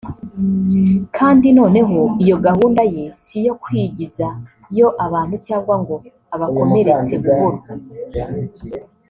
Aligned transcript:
Kandi 1.17 1.47
noneho 1.59 1.99
iyo 2.23 2.37
gahunda 2.45 2.81
ye 2.93 3.03
si 3.21 3.35
iyo 3.41 3.53
kwigiza 3.63 4.27
yo 4.77 4.87
abantu 5.05 5.35
cyangwa 5.45 5.75
ngo 5.81 5.95
abakomeretse 6.35 7.13
buhoro 7.23 7.57